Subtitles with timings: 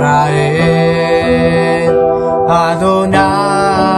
[0.00, 1.92] Israel,
[2.48, 3.90] Adonai.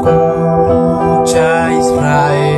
[0.00, 2.49] escucha Israel.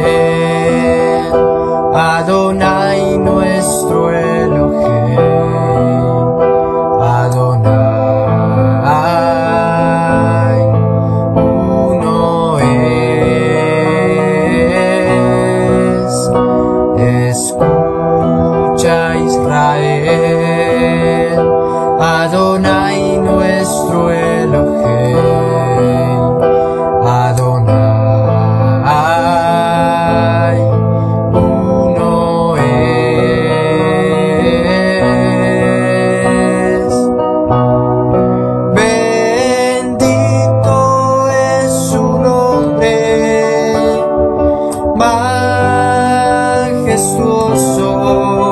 [46.92, 48.51] Majestuoso,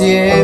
[0.00, 0.39] cielo.